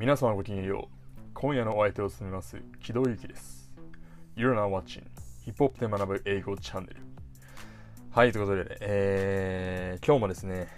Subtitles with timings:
[0.00, 1.18] 皆様ごきげんよう。
[1.34, 3.72] 今夜のお相手を務めます、木戸ゆきです。
[4.36, 5.02] You're now watching
[5.44, 7.00] ヒップホップで学ぶ英語チャンネル。
[8.12, 10.68] はい、ということで、えー、今日もですね、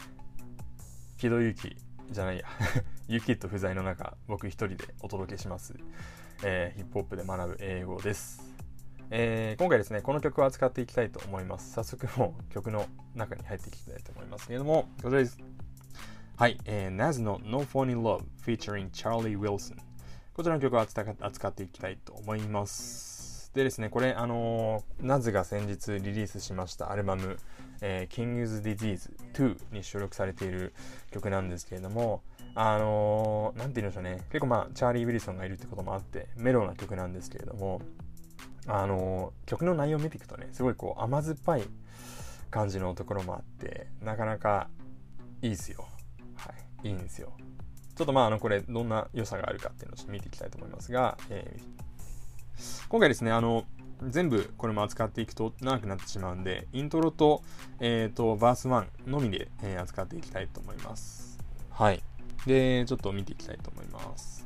[1.18, 1.76] 木戸ゆき
[2.10, 2.46] じゃないや、
[3.08, 5.74] ゆきと不在の中、僕一人でお届けします、
[6.42, 8.40] えー、ヒップホップで学ぶ英語です。
[9.10, 11.74] えー、今回ですね、この曲を扱っていきたいと思います。
[11.74, 15.38] 早速もう曲の中に入っていきたいと思いますけれども、こちらです。
[16.40, 19.76] はい、えー、Naz の No Phony Love featuring Charlie Wilson。
[20.32, 23.52] こちらの曲を扱扱っていきたいと思います。
[23.54, 27.36] でですね、これ、あのー、ナズが先日リリースしましたアルバム、
[27.82, 30.72] えー、King's Disease 2に収録されている
[31.10, 32.22] 曲なんですけれども、
[32.54, 37.82] あのー、なんて言うんでしょうね、結構まあ、チャーリー・ウィルソンがいるってこともあって、メロな曲なんですけれども、
[38.66, 41.64] あのー、曲の内容を見ていくとね、すごいこう、甘酸っぱい
[42.50, 44.70] 感じのところもあって、なかなか
[45.42, 45.89] いいですよ。
[46.82, 47.32] はい、いいんですよ。
[47.96, 53.64] ちょっとまあ、あの、これ、どんな良さがあるかっていうのをちょっと見ていきたいと思いますが、えー、今回ですね、あの、
[54.08, 57.42] 全部これも扱っていくと長くなってしまうんで、イントロと、
[57.80, 61.38] えっ、ー、と、バース1のみで、えー、扱っていきたいと思います。
[61.70, 62.02] はい。
[62.46, 64.40] で、ちょっと見ていきたいと思います。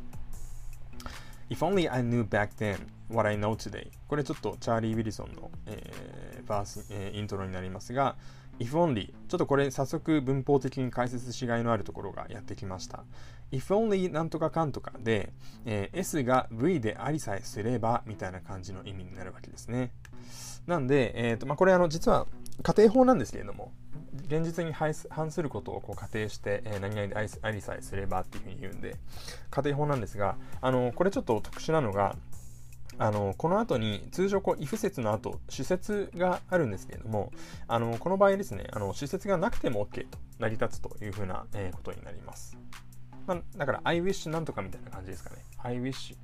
[1.50, 8.16] If only I knew back then what I know today これちょっとチャーリー・ウィリソンの、えー、バース、えー、イントロになりますが
[8.58, 9.12] If only.
[9.28, 13.04] ちょっとこれ早速文法的に解説しがいのあるところがやってきました。
[13.50, 15.32] If only なんとかかんとかで、
[15.64, 19.90] えー、S が V でありさえすればみたいな感じの意味になるわけですね。
[20.66, 22.26] なんで、えーとまあ、これあの実は
[22.62, 23.72] 家庭法なんですけれども
[24.26, 24.94] 現実に反
[25.30, 28.96] することをこう仮定して、えー、何々でありさえすればっていうふうに言うんで
[29.50, 32.16] 家庭法なんですがあのこれちょっと特殊なのが
[32.98, 37.32] あのこの後に通常こう if 説の後主説があるんですけれども
[37.66, 42.56] あのこの場合ですねあの主説がなくても OK と成り立つというふうな、えー、ことになります、
[43.26, 45.36] まあ、だから I wish なんとかみたいな感じですかね。
[45.58, 46.16] I wish、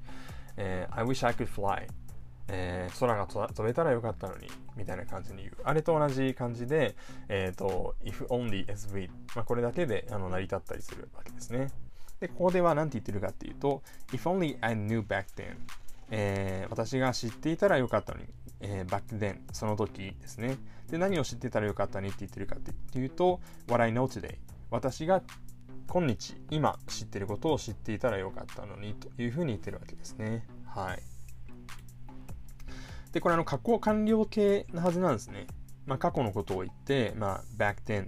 [0.57, 1.87] えー、I wish I could fly
[2.53, 5.53] えー、空が飛べたらよかったのにみたいな感じに言う。
[5.63, 6.97] あれと同じ感じで、
[7.29, 11.70] えーと、if only as we、まあ、これだけであの成り立ったりするわけですね。
[12.19, 13.83] でここでは何て言ってるかっていうと
[14.13, 15.57] if only I knew back then
[16.11, 18.27] えー、私が知っていたらよかったのに、
[18.61, 20.57] えー、back then その時ですね
[20.89, 24.37] で何を知ってたらよかったにって言ってるかっていうと what I know today
[24.71, 25.23] 私が
[25.87, 31.21] 今日今知ってることを知っていたらよかったのにというふうに言ってるわけですねはい
[33.13, 35.47] で、これあの、加工完了形なはずなんですね。
[35.87, 38.07] まあ、過去のことを言って、まあ、back then。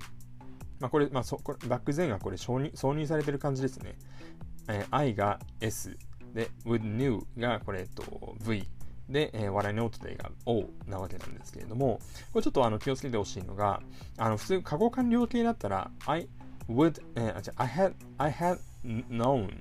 [0.79, 3.97] まあ、これ、まあ、そこれバック then がこれ挿入挿入されてる感じですね。
[4.69, 5.97] えー、I が S。
[6.35, 8.69] で、would new がこれ、えっと、V。
[9.09, 12.01] で、えー、笑いの today が O なわけなんですけれども、
[12.33, 13.83] これちょっとあの気をつけてほしいのが、
[14.17, 16.29] あの普通、過去完了形だったら、I
[16.69, 19.53] would、えー、あ、じゃ I had, I had known,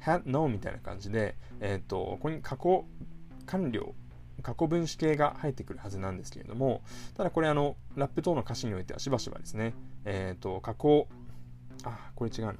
[0.00, 2.84] had known みたいな感じで、えっ、ー、と、ここに過去
[3.46, 3.94] 完了
[4.42, 6.82] 過去分詞形が入ってくるはずなんですけれども、
[7.16, 9.74] ただこれあの、ラップ等の歌詞においてはしばしばですね、
[10.04, 11.06] えっ、ー、と、過去、
[11.84, 12.54] あ、これ違うな。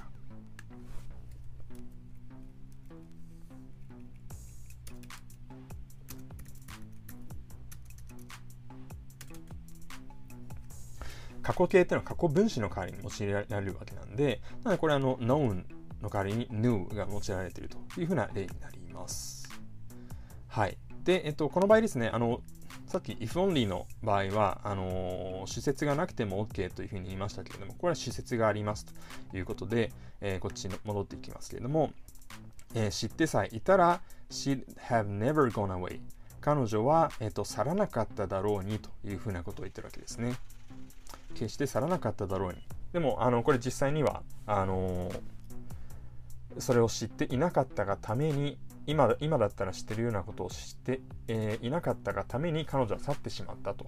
[11.43, 15.65] 過去形っていうのは過去分詞の代わりに用いられるわけなんで、なのでこれあの、known
[16.01, 19.49] の代わりに knew が用いられているというふうな例になります。
[20.49, 20.77] はい。
[21.05, 22.41] で、えっと、この場合ですね、あの、
[22.87, 28.85] さっき if only の場合は、あのー、主説がなくても OK というふうに言いましたけれども、これは主説があります
[29.31, 31.93] ということで、えー、こっちに戻っていきますけれども、
[32.75, 36.01] えー、知ってさえいたら、she'd have never gone away。
[36.41, 40.35] 彼女は、えっと、去らなかっただろうにというふうなことを言ってるわけですね。
[41.35, 42.63] 決して去らなかっただろうに。
[42.93, 45.11] でも、あの、これ実際には、あの
[46.59, 53.87] それを知っていなかったがために、今今だったら知ってるようなことを知って、えー、いなかったがために彼女は去ってしまったと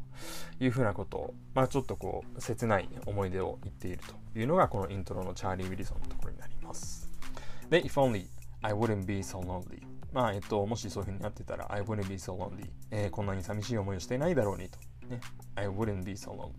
[0.60, 3.98] いうふうなことを、まあ、ちょっとこう切ない思い出を言っている
[4.32, 7.10] というのがこのイントロのチャーリー・ウィリソンのところになります。
[7.70, 8.26] で、If only
[8.62, 9.82] I wouldn't be so lonely
[10.12, 14.78] まあ、えっと、もしそういうふうになってたら I wouldn't be so lonely、えー、こんなに寂しい思いをしていないだろうにと。
[15.08, 15.20] ね、
[15.56, 16.52] I wouldn't be so lonely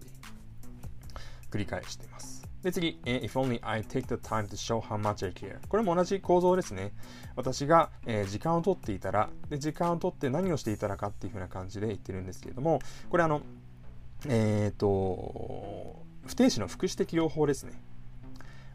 [1.56, 2.46] 繰り返しています。
[2.62, 6.92] で次、え、If only I take the time to show how much I care これも同じ構造ですね。
[7.36, 13.42] 私が、えー、時間をとっていたらで、時間をとって何をしていたらかっていうふうな感じで言ってるんですけれども、これあの、
[14.28, 17.74] えっ、ー、と、不定詞の副詞的用法ですね。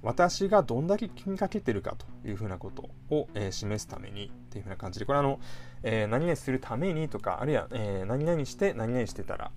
[0.03, 5.41] 私がどんだけ気にかけてるかというふうなことを、えー、示すためにっていうふうな感じで、これあの、
[5.83, 9.51] えー、何々するためにとか、あるいは、えー、何々して何々してたら、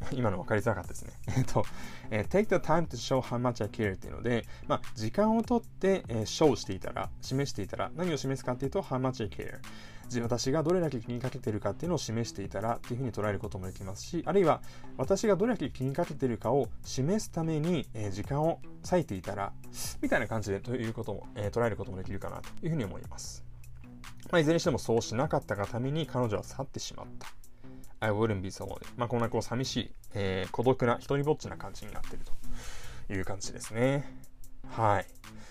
[0.12, 1.12] 今の分かりづらかったですね。
[1.36, 1.64] えっと、
[2.10, 9.58] えー、take the time to show how much I care っていうので、まあ、時間をとって、えー、show していたら、示していたら、何を示すかっていうと、how much I care。
[10.22, 14.62] 私がどれだけ気にかけてるかっていうのを示していたらっていうふうに捉えることもできますし、あるいは
[14.96, 19.52] 私がどれだけ気にかけてるかを示すために、え、時間を割いていたら、
[20.00, 23.44] みたいな感じでということも、えー、捉えることもできるかなというふうに思います。
[24.30, 27.28] まあ、いずれにしてもそうしなかったがために彼女は去ってしまった。
[28.00, 28.86] I wouldn't be so lonely.
[28.96, 32.18] まあ、こんなこう寂しい、えー、孤独な、一人ぼっちな感じになってる
[33.06, 34.04] という感じですね。
[34.68, 35.06] はい。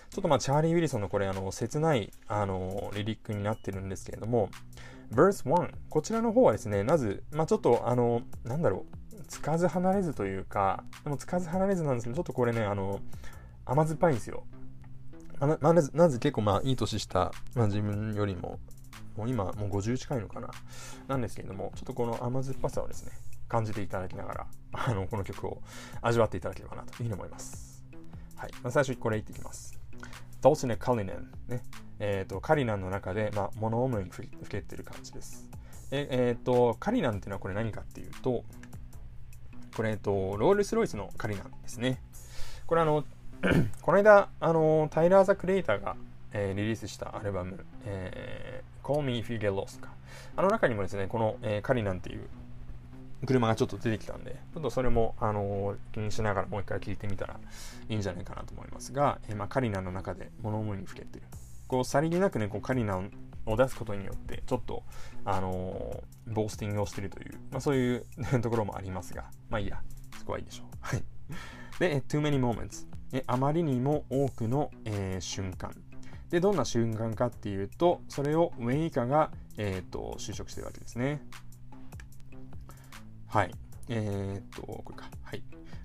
[0.09, 4.49] ちょっとまあ、チャーリー・ウィリソンのこれ、あの、切ない、あの、リリックになってるんですけれども、
[5.11, 12.99] verse 1、こちらの方はですね、まず、まあ、ちょっと、あの、なんだろう、つかず離れずというか、でもつかず離れずなんですけど、ちょっとこれね、あの、
[13.65, 14.45] 甘酸っぱいんですよ。
[15.39, 18.59] まあ、なぜ、なぜ結構まあ、いい年した、まあ、自分よりも、
[19.17, 20.49] もう今、もう50近いのかな。
[21.07, 23.11] なんですけれども、ちょっとこの甘酸っぱさをですね、
[23.47, 25.61] 感じていただきながら、あの、この曲を
[26.01, 27.83] 味わっていただければなというふうに思います。
[28.35, 28.51] はい。
[28.61, 29.79] まあ、最初にこれ言っていきます。
[30.41, 31.31] ドースネ・カリネン。
[31.47, 31.63] ね。
[31.99, 35.49] えっ、ー、と、カリナンの中で、まあ、物思いにふけてる感じです。
[35.91, 38.43] ええっ、ー、と、カリナンっていうのはこれ何かっていうと、
[39.75, 42.01] これ、えっ、と、ロールス・ロイスのカリナンですね。
[42.65, 43.05] これあの、
[43.81, 45.95] この間、あの、タイラー・ザ・クリエイターが、
[46.33, 49.89] え、リリースしたアルバム、え、Call Me If You Get Lost か。
[50.35, 52.29] あの中にもですね、この、えー、カリナンっていう
[53.25, 57.39] 車がちょっと出てきたんで、ちょっとそれも、あのー、気にしながらもう一回聞いてみたら
[57.89, 61.25] いいんじゃないかなと思いますが、えー、まあ、カリナの中で物思いにふけてる。
[61.67, 63.01] こう、さりげなくね、こう、カリナ
[63.47, 64.83] を出すことによって、ちょっと、
[65.23, 68.05] あのー、ボースティングをしてるという、まあ、そういう
[68.41, 69.81] ところもありますが、まあいいや、
[70.19, 70.67] そこはいいでしょう。
[70.81, 71.03] はい。
[71.79, 72.85] で、too many moments。
[73.27, 75.73] あまりにも多くの、えー、瞬間。
[76.29, 81.21] で、どんな瞬間かっていうと、それをウェイ以下が、えーと、就職してるわけですね。
[83.27, 83.51] はい。
[83.89, 85.09] えっ、と、これか。
[85.23, 85.43] はい。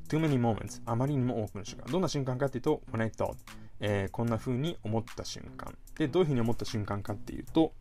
[0.08, 1.92] too many moments あまりにも多くの瞬間。
[1.92, 3.36] どんな瞬間かっていうと、when I thought、
[3.80, 5.76] えー、こんな風に思った瞬間。
[5.96, 7.72] で、どういう風に思った瞬間かっていうと、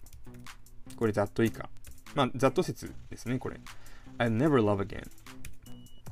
[0.96, 1.70] これざっと以下。
[2.16, 3.60] まあ、ざっと説ですね、これ。
[4.18, 5.08] I'll never love again.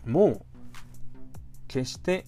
[0.05, 0.41] もう、
[1.67, 2.25] 決して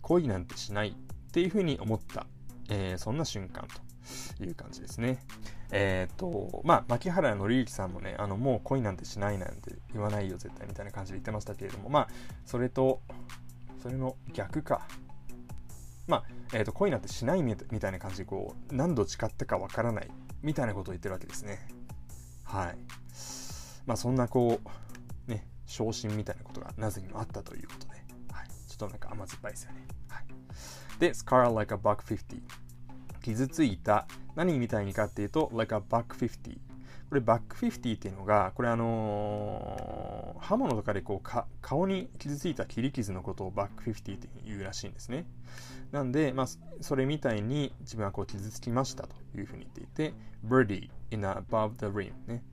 [0.00, 2.26] 恋なんてしないっていう風に思った、
[2.68, 3.66] えー、そんな瞬間
[4.38, 5.18] という感じですね。
[5.70, 12.08] えっ、ー、と、まあ、牧原紀之さんもね、あの、もう恋なんてしないなんて言わないよ、絶対みたいな感じで言ってましたけれども、まあ、
[12.44, 13.00] それと、
[13.82, 14.86] それの逆か。
[16.06, 20.10] まあ、えっ、ー、と、恋なんてしないみたいな感じで、こう、何度誓ったかわからない
[20.42, 21.66] みたいなことを言ってるわけですね。
[22.44, 22.78] はい。
[23.86, 24.60] まあ、そんな、こ
[25.26, 27.92] う、ね、昇進みたいなことがなぜにもあったということで、
[28.30, 28.48] はい。
[28.68, 29.86] ちょっとなんか甘酸っぱいですよね。
[31.02, 32.40] で、scar like a buck 50。
[33.22, 34.06] 傷ついた。
[34.36, 36.56] 何みたいにかっていうと、like a buck 50。
[37.08, 45.26] これ、バック50っていうのが、これあのー、刃物とかでこうか顔に傷ついた切り傷のことをバック50って言うらしいんですね。
[45.90, 46.46] なんで、まあ、
[46.80, 50.14] それみたいに自分はこう傷つきましたというふうに言っていて、
[50.46, 52.44] birdie in above the rim ね。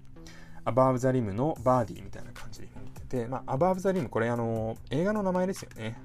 [0.66, 6.02] above the rim のバーディーみたいな感じで言ってて、まあ、above the rim これあのー、映画の名前ですよね。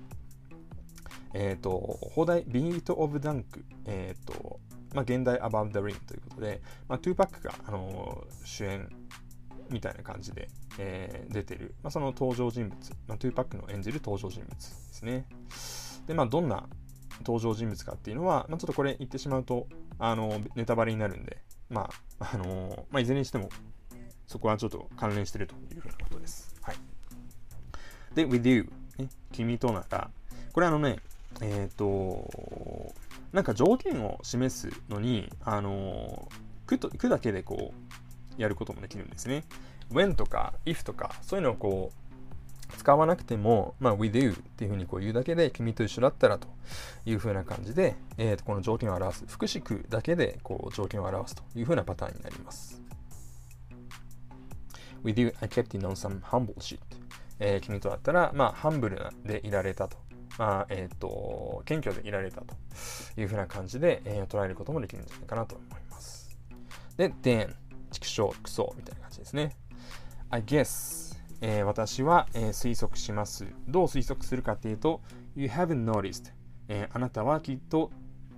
[1.35, 4.61] えっ、ー、と、邦題、ビート・オブ・ダンク、えっ、ー、と、
[4.95, 8.89] まあ、原題 Above the Rim ということで、まあ、トゥーパックが、あのー、主演
[9.69, 10.49] みたいな感じで、
[10.79, 12.79] えー、出てる、まあ、その登場人物、
[13.09, 15.27] まあ、トゥーパックの演じる登場人物ですね。
[16.07, 16.69] で、まあ、どんな
[17.19, 19.67] 登場人物かっていうのは、まあ、ちょっとこれ言ってしまうと、
[19.99, 23.49] あの、ネタバレになるんで、まあ、あのー、まあ、いずれにしても、
[24.29, 26.55] そこはちょっと関連してるというふうなことです。
[26.63, 26.77] はい。
[28.15, 30.11] で、with you、ね、君となら、
[30.53, 30.99] これあのね、
[31.41, 32.95] えっ、ー、と、
[33.33, 36.29] なんか条件を示すのに、あの、
[36.67, 37.73] くと、くだけでこ
[38.39, 39.45] う、やることもできるんですね。
[39.91, 46.49] when とか if とか、そういうのをこう、使わなくても、まあ、with you っていうふうにこう言うだけで、君と一緒だったらと
[47.05, 52.83] いうふうな感じで、えー、とこの条件を表す、副詞句だけでこう条件を表すというふうなパターンになります。
[55.05, 56.79] with you, I kept in on some humble shit.
[57.39, 59.99] えー、君とだったら、まあ、ハンブルでいられたと
[60.39, 62.55] まあ、えっ、ー、と、謙虚でいられたと
[63.17, 66.39] いうふうな感じで、えー、捉えることもできるんじゃないかなと思います。
[66.97, 67.55] で、then、
[67.91, 69.57] 畜生、クソみたいな感じですね。
[70.31, 73.47] I guess、えー、私は、えー、推測します。
[73.69, 75.01] どう推測するかっていうと、
[75.37, 76.33] You haven't noticed、
[76.69, 77.91] えー、あなたはきっと、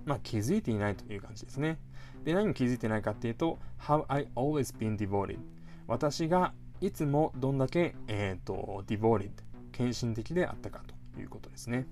[0.05, 1.79] まあ、気づいていないという感じですね。
[2.23, 5.39] で、何に気づいてないかっていうと、How I always been devoted
[5.87, 9.31] 私がいつもどんだけ、えっ、ー、と、devoted
[9.71, 10.96] 献身的であったかと。
[11.19, 11.87] いうことですね。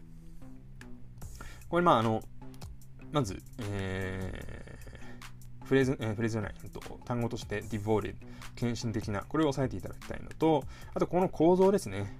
[1.69, 2.21] これ、まあ、あの、
[3.11, 8.15] まず、えー、フレーズ、えー、フレーズじゃない、えっと、単語として devoted、
[8.55, 10.63] 献身的な、これを押さえていただきたいのと、
[10.93, 12.17] あと、この構造ですね。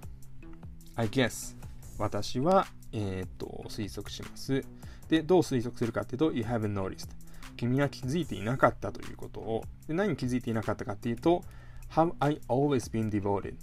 [0.96, 1.56] I guess
[1.98, 4.64] 私は、えー、っと推測します。
[5.08, 7.08] で、どう推測するかっていうと、You haven't noticed
[7.56, 11.42] 君は気づいていなかったということを、で何に気づいていなかったかっていうと、
[11.90, 13.54] Have I always been devoted?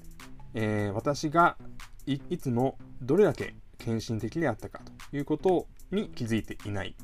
[0.54, 1.58] えー、私が
[2.06, 6.96] いつもどれだけ献身的であったかということに気づいていない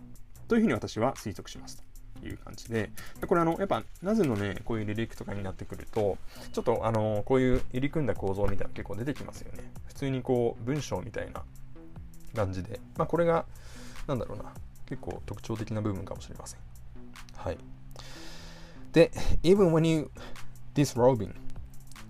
[0.47, 1.83] というふうに私は推測します
[2.21, 2.91] という感じで、
[3.27, 6.17] これあの、やっぱ、なぜのね、こういうリリックとかになってくると、
[6.51, 9.71] ちょっとあの、こういう入り組んだ構造みたいな結構出てきますよね。
[9.87, 11.43] 普通にこう、文章みたいな
[12.35, 13.45] 感じで、まあこれが、
[14.07, 14.53] なんだろうな、
[14.85, 16.59] 結構特徴的な部分かもしれません。
[17.35, 17.57] はい。
[18.91, 19.11] で、
[19.43, 20.11] even when you
[20.73, 21.33] disrobing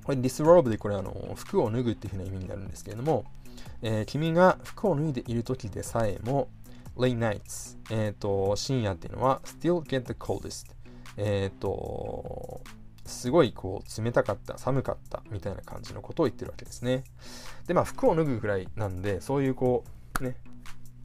[0.09, 3.25] これ disrobe でこれあの服を脱ぐっていうふうな意味になるんですけれども、
[3.83, 6.49] えー、君が服を脱いでいる時でさえも
[6.97, 10.71] late nights、えっ、ー、と深夜っていうのは still get the coldest
[11.15, 12.61] えっ、ー、と
[13.05, 17.03] すごいこう冷たかった寒かったみたいな感じのことを言ってるわけですね。
[17.67, 19.83] でまあ服を脱ぐぐらいなんでそういうこ
[20.19, 20.37] うね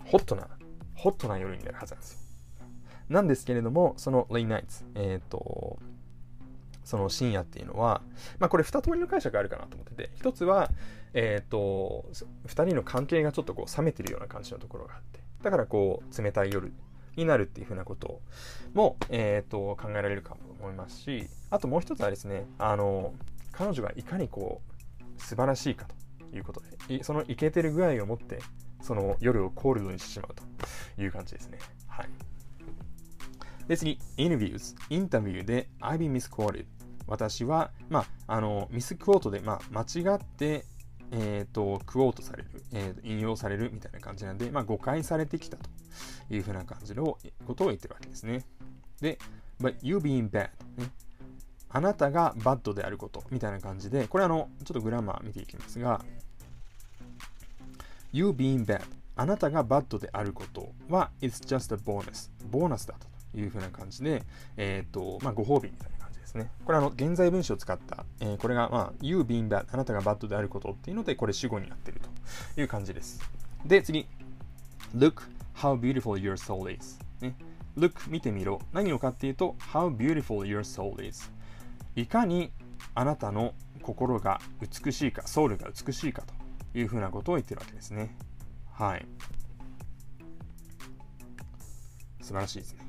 [0.06, 0.48] ホットな
[0.94, 2.18] ホットな夜になるはずなんですよ。
[3.10, 5.78] なんですけれどもその late nights えっ、ー、と
[6.84, 8.02] その深夜っていうのは、
[8.38, 10.70] まあこれ二通りの解釈あるかなと思ってて、一つは、
[11.14, 12.04] えっ、ー、と、
[12.46, 16.72] 二人の関係がちょっとこう冷めてるような感じのところがあって、だからこう冷たい夜
[17.16, 18.20] になるっていうふうなこと
[18.72, 23.14] も、えっ、ー、と、考えられるかと思いますし、あともう一つはですね、あの、
[23.52, 25.86] 彼女がいかにこう、素晴らしいか
[26.30, 28.40] ということで、そのイケてる具合を持って、
[28.82, 31.58] その夜をコールドにしてしまうという感じですね。
[31.86, 32.08] はい。
[33.68, 34.76] で、次、interviews。
[34.90, 36.66] インタビューで I've been misquoted。
[37.06, 40.64] 私は、まあ、あの、ミスクォートで、まあ、間違って、
[41.10, 45.68] えっ、ー、と、クォートされる、えー、引用されるみたいな感じなんで、まあ、誤解されてきたと
[46.30, 48.44] いうふうな感じのことを言ってるわけですね。
[49.00, 49.18] で、
[49.60, 50.90] but you being bad、ね。
[51.68, 56.04] あなたがバッドであることみたいな感じで、これあの、ちょっとグラマー見ていきますが、
[58.12, 58.82] you being bad
[59.16, 64.22] あなたが bad であることは it's just a bonus ボーナスだというふうな感じで、
[64.56, 66.50] えっ、ー、と、まあ、ご褒美みたいな感じですね。
[66.64, 72.00] これあの、現在分詞を使った、えー、これが、まあ、you being bad、あなたが bad であることっていうので、これ主語になっている
[72.54, 73.20] という感じです。
[73.64, 74.06] で、次。
[74.94, 75.22] look
[75.54, 77.34] how beautiful your soul is、ね。
[77.76, 78.60] look 見てみろ。
[78.72, 81.30] 何をかっていうと、how beautiful your soul is。
[81.96, 82.52] いかに
[82.94, 88.16] あなたの心が美しいか、ソウルが美しいかというふうなことを言ってるわけですね。
[88.72, 89.06] はい。
[92.20, 92.83] 素晴らしいですね。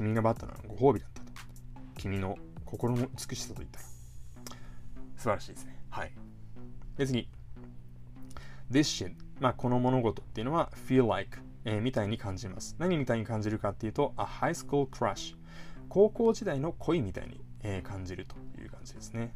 [0.00, 1.32] 君がバッタなのご褒美だったと。
[1.98, 3.84] 君の心の美しさと言ったら。
[5.14, 5.78] 素晴らしいですね。
[5.90, 6.12] はい。
[6.96, 7.28] で、次。
[8.70, 9.12] This shit。
[9.40, 12.76] まあ、この物事っていうのは feel like、えー、みたいに感じます。
[12.78, 15.36] 何みたいに感じるかっていうと、a high school crush。
[15.90, 19.34] 高校時代の恋みたいに、えー、感じるという感じですね。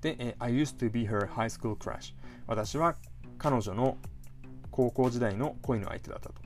[0.00, 2.14] で、えー、I used to be her high school crush。
[2.46, 2.94] 私は
[3.36, 3.98] 彼女の
[4.70, 6.36] 高校時代の恋の相手だったと。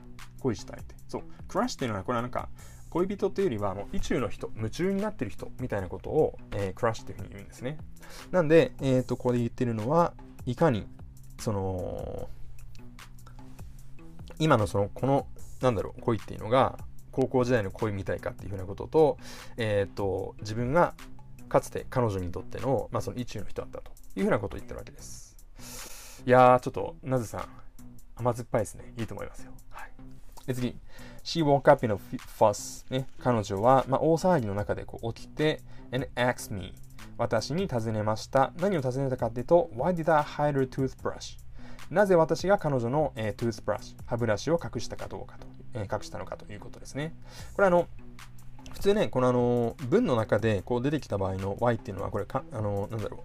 [0.41, 0.95] 恋した相手。
[1.07, 1.23] そう。
[1.47, 2.49] クラッシュっていうのは、これはなんか、
[2.93, 7.79] 恋人というよりはもう意中の人、夢中になってる人みたいなことを、えー、クラッシュっていうふうに言うんですね。
[8.29, 10.13] なんで、えっ、ー、と、ここで言ってるのは、
[10.45, 10.85] いかに、
[11.39, 12.29] その、
[14.37, 15.25] 今のその、この、
[15.59, 16.77] なんだろう、恋っていうのが、
[17.11, 19.17] 高校時代の恋みたいかっていうふうなことと、
[19.57, 20.93] えっ、ー、と、自分が
[21.49, 25.35] かつて彼女にとっての、まあ、その意中の人だったというふうなことを言ってるわけです。
[26.27, 27.47] いやー、ちょっと、なぜさん、
[28.17, 28.93] 甘酸っぱいですね。
[28.97, 29.51] いいと思いますよ。
[29.71, 29.91] はい。
[30.45, 30.75] で、次。
[31.23, 31.95] She woke up in a
[32.37, 32.85] fuss.
[32.91, 35.61] ね、彼女は、まあ、大騒ぎの中でこう起きて、
[35.91, 36.73] and asked me.
[37.17, 38.51] 私に尋ねました。
[38.59, 41.37] 何を尋ねたかっていうと、Why did I hide her toothbrush?
[41.89, 47.15] なぜ私が彼女の、えー、トゥースブラシ、歯ブラシを隠したかどうかと、えー、隠したのかということですね。
[47.53, 47.87] これあの、
[48.73, 53.21] 普通ね、このあの、文の中でこう出てきた場合の y っていうのは、これか、あの、なんだろう。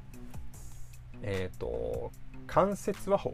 [1.23, 2.13] えっ、ー、と、
[2.47, 3.33] 関節和法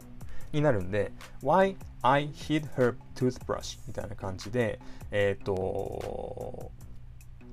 [0.55, 1.11] になるんで、
[1.43, 4.79] why I hid her toothbrush みたいな感じで、
[5.11, 6.71] えっ、ー、と、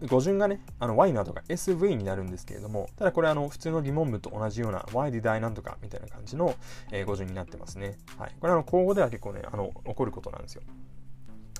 [0.09, 6.54] 語順がね、あの y などが SV になるんですけれども、ただこれあの普通の疑問文と同じような why did I なんとかみたいな感じの、
[6.90, 7.99] えー、語順になってますね。
[8.18, 8.35] はい。
[8.40, 10.62] これあの口語では結構ね、あの起こることなんですよ。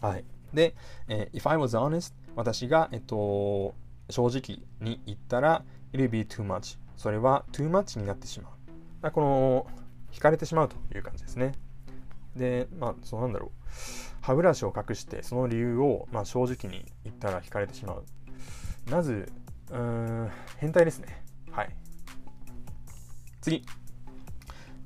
[0.00, 0.25] はい。
[0.52, 0.75] で、
[1.08, 3.75] えー、if I was honest 私が、えっと、
[4.11, 9.11] 正直に言ったら it'll be too much それは too much になってしまう。
[9.11, 9.66] この
[10.12, 11.52] 惹かれてしまうという感じですね。
[12.37, 13.50] で、まあ、そうなんだろう。
[14.21, 18.04] 歯ブラシを隠して、その理由を、まあ、正直に言ったら惹かれてしまう。
[18.90, 19.31] まず、
[19.71, 19.78] うー
[20.25, 21.25] ん、変態ですね。
[21.50, 21.76] はい。
[23.40, 23.64] 次。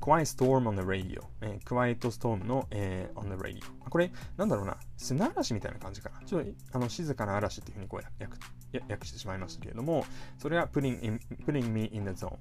[0.07, 10.07] quiet storm on the radio、えー、quiet storm の、えー、on the radio これなんだろうな砂嵐みたいな感じかなちょっとあの静かな嵐っていうふうにこう訳訳してしまいましたけれども
[10.39, 12.37] それは putting, in, putting me in the zone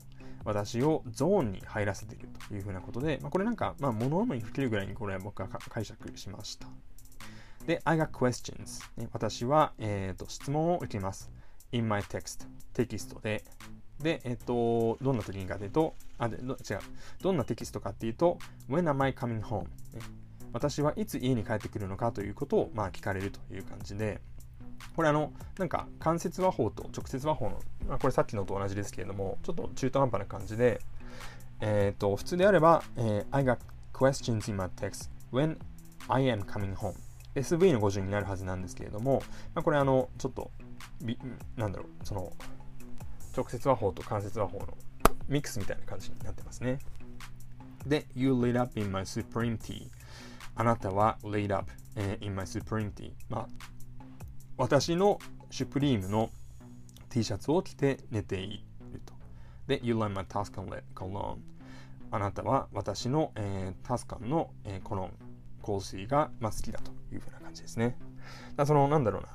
[0.46, 6.68] 私をゾーンに入らせているというふうなことで、まあ、これなんか、まあ、物思いに吹けるぐらいにこれは僕は解釈しました。
[7.66, 11.32] で、I got questions、私は、えーと、質問を受けます。
[11.72, 13.44] In my text テキストで。
[14.00, 16.54] で、えっと、どんな時にかというと、あ、で、違う。
[17.22, 18.38] どんなテキストかっていうと、
[18.70, 19.64] When am I coming home?
[19.64, 19.70] ね、
[20.54, 24.22] 私はいつ家に帰ってくるのかということを、まあ、聞かれるという感じで、
[24.96, 30.82] これあの、なんか、間接和法と直接和法の、まあ、これさっきのと同じですけれども、ちょっと中途半端な感じで、
[31.62, 33.58] えっ、と、普通であれば、えー、I got
[33.94, 35.58] questions in my text when
[36.08, 36.94] I am coming home
[37.36, 39.22] SV の語順になるはずなんですけれども、
[39.54, 40.52] まあ、これあの、ちょっと、
[41.58, 42.32] なんだろう、その、
[43.36, 44.78] 直接和法と間接和法の
[45.28, 46.80] ミックスみたいな感じになってますね。
[47.86, 49.90] で、You lit up in my supreme tea.
[50.56, 51.70] あなたは lit up、
[52.22, 53.12] in my supreme tea.
[53.30, 53.48] まあ、
[54.58, 55.20] 私の
[55.50, 56.30] シュプリームの
[57.10, 59.14] T シャツを着て寝ていると。
[59.68, 61.38] で、You like my Tuscan cologne.
[62.12, 65.12] あなたは私の、えー、タスカンの、えー、コロン、
[65.66, 67.98] 香水が、まあ、好きだというふうな感じですね。
[68.56, 69.30] だその、なんだろうな。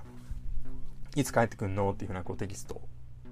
[1.17, 2.81] いつ帰ってくんのっていうふうなこうテキスト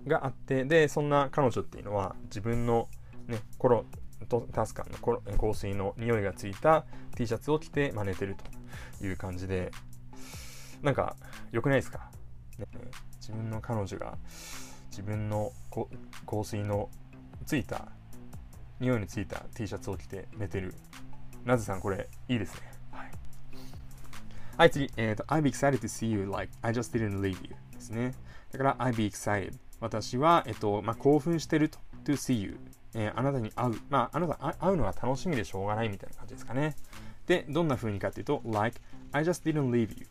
[0.07, 2.89] があってでそんな彼女っていうのは自分の、
[3.27, 3.85] ね、コロ
[4.29, 4.99] とタスカンの
[5.39, 6.85] 香水の匂いがついた
[7.17, 8.37] T シャツを着て真似てる
[8.99, 9.71] という感じで
[10.83, 11.17] なんか
[11.53, 12.11] 良くないですか、
[12.59, 12.67] ね、
[13.21, 14.17] 自分の彼女が
[14.91, 15.53] 自分の
[16.27, 16.89] 香水の
[17.47, 17.89] ついた
[18.81, 20.75] 匂いについた T シャツを着て寝てる
[21.45, 22.61] なずさんこれいいですね
[22.93, 23.11] はい
[24.57, 28.15] はい次、えっ、ー、と I'll be excited to see you like I just didn't leave you ですね
[28.53, 31.79] だから I'll be excited 私は、えっと、まあ、興奮してると。
[32.05, 32.59] to see you。
[32.95, 33.81] えー、あなたに会う。
[33.91, 36.75] まあ、あなた会うのが楽しみでしょうがないみたいな感じですかね。
[37.27, 38.81] で、どんな風にかっていうと、like,
[39.13, 40.07] I just didn't leave you。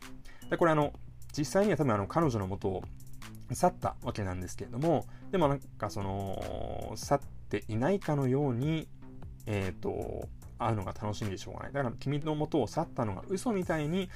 [0.49, 0.93] で、これあの、
[1.37, 2.83] 実際には多分あの、彼女のもとを
[3.53, 8.87] 去ったわけなんですけれども、でもなんかその、去っていないかのように、
[9.45, 10.27] えっ、ー、と、
[10.59, 11.73] 会うのが楽しみでしょうがない。
[11.73, 14.09] だから君のもとを去ったのが嘘みたいに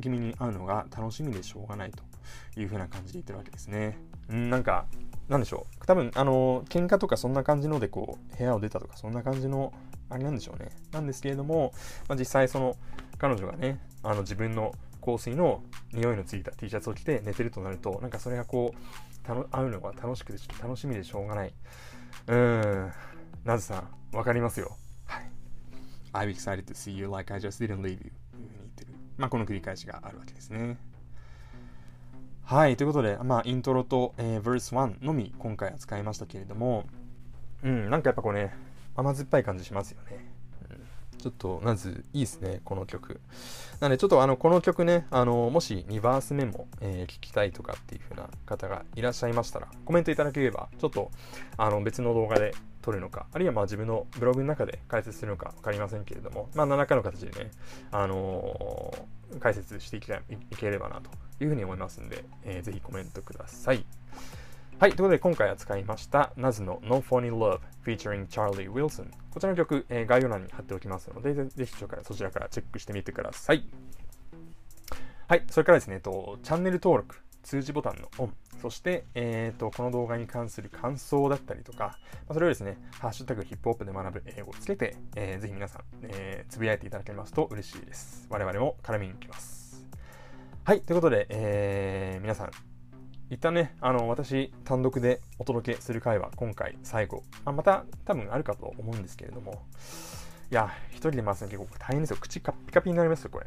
[0.00, 3.98] 君に会うのが楽しみでしょうがないというふうな感じで言ってるわけですね。
[4.28, 4.86] うん、なんか、
[5.28, 5.86] なんでしょう。
[5.86, 9.72] 多分、あの、喧嘩とかそんな感じので、こう、部屋を出たとか、そんな感じの、
[10.10, 10.70] あれなんでしょうね。
[10.92, 11.72] なんですけれども、
[12.08, 12.76] まあ、実際、その、
[13.18, 14.74] 彼女がね、あの、自分の
[15.08, 21.54] 香水の匂いのついた T シャツを着て寝てるとなると、なんかそれがこう、たの会うのが楽しくて、楽しみでしょうがない。
[22.26, 22.92] うーん、
[23.44, 24.76] なずさん、わかりますよ。
[25.06, 25.30] はい。
[26.12, 27.96] I'm excited to see you like I just didn't leave you.
[27.96, 28.92] というふうに言ってる。
[29.16, 30.76] まあ、この繰り返しがあるわけですね。
[32.44, 36.86] はい、ということで、まあ、イントロと、えー、verse 1のみ今回は使いましたけれども、
[37.62, 38.54] うん、なんかやっぱこうね、
[38.94, 40.27] 甘酸っぱい感じしますよね。
[41.18, 43.20] ちょっと、まず、いいですね、この曲。
[43.80, 51.10] なので、ちょっとあの、この曲ね、あの、もし2バース目も、えー、聞きたいとかっていう風な方がいらっしゃいましたら、コメントいただければ、ちょっと、
[51.56, 52.52] あの、別の動画で
[52.82, 57.50] 撮るのか、あるいはまあ自分のブログの中で解説するのか分かりませんけれども、まあ、何らかの形でね、
[57.90, 61.10] あのー、解説していければなと
[61.44, 63.84] いうふうに思いますんで、えー、ぜひコメントください。
[64.80, 64.92] はい。
[64.92, 69.10] ということで、今回は使いました、ナズの No Funny Love featuring Charlie Wilson。
[69.28, 71.72] こちらの曲、えー、概要欄に貼っておきますので、ぜひ
[72.04, 73.66] そちらからチェックしてみてください。
[75.26, 75.42] はい。
[75.50, 88.28] それからですね、えっと、チャンネル登録、通知ボタンのオン、そして、えーと、この動画に関する感想だったりとか、まあ、それをですね、ハッシュタグヒップホップで学ぶ英語をつけて、えー、ぜひ皆さん、えー、つぶやいていただけますと嬉しいです。
[88.30, 89.84] 我々も絡みに行きます。
[90.62, 92.50] はい、ということで、えー、皆さん、
[93.30, 97.24] 一旦ね、あの、私、単独でお届けする回は今回最後。
[97.44, 99.62] あ、また多分あるかと思うんですけれども、
[100.50, 102.16] いや、一人で回すの結構大変ですよ。
[102.18, 103.46] 口カピカピになりますよ、これ。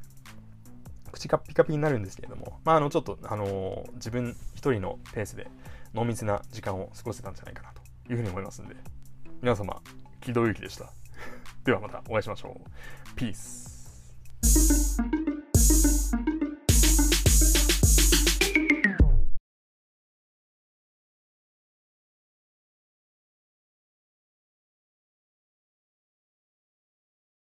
[1.12, 5.48] 口がピカピになるんですけれども、まあ、あの、ちょっと、あのー、自分一人のペースで
[5.94, 8.76] 濃密な時間を過ごせたんじゃないかなというふうに思いますんで、
[9.41, 9.82] 皆様、
[10.22, 10.91] 木戸ゆきでした。
[11.65, 13.15] ではまたお会いしましょう。
[13.15, 15.02] ピース。